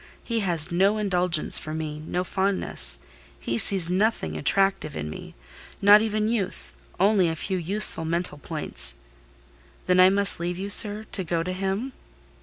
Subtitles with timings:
[0.23, 3.01] He has no indulgence for me—no fondness.
[3.39, 5.35] He sees nothing attractive in me;
[5.79, 11.43] not even youth—only a few useful mental points.—Then I must leave you, sir, to go
[11.43, 11.93] to him?"